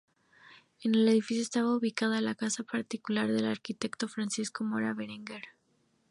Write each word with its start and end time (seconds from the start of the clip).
En 0.81 0.95
el 0.95 1.07
edificio 1.09 1.43
estaba 1.43 1.75
ubicada 1.75 2.21
la 2.21 2.33
casa 2.33 2.63
particular 2.63 3.31
del 3.31 3.45
arquitecto 3.45 4.07
Francisco 4.07 4.63
Mora 4.63 4.95
Berenguer. 4.95 5.43